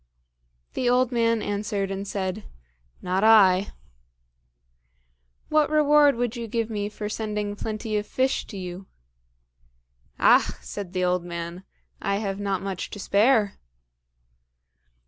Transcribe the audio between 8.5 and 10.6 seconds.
you?" "Ach!"